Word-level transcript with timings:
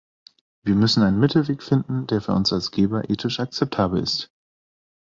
Wir 0.63 0.73
müssen 0.73 1.03
einen 1.03 1.19
Mittelweg 1.19 1.61
finden, 1.61 2.07
der 2.07 2.21
für 2.21 2.31
uns 2.33 2.51
als 2.51 2.71
Geber 2.71 3.07
ethisch 3.11 3.39
akzeptabel 3.39 4.01
ist. 4.01 4.31